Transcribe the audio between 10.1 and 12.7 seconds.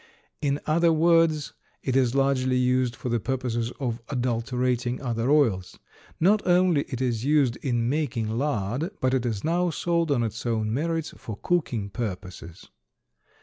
its own merits for cooking purposes.